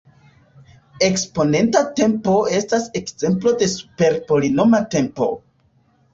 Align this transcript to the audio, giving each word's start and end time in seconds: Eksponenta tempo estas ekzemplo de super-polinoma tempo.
Eksponenta 1.07 1.81
tempo 1.99 2.33
estas 2.61 2.89
ekzemplo 3.01 3.55
de 3.61 3.69
super-polinoma 3.75 4.83
tempo. 4.99 5.31